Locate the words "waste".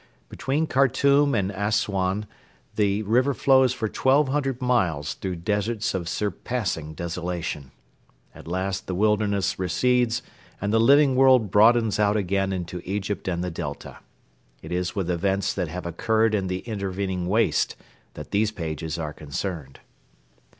17.27-17.75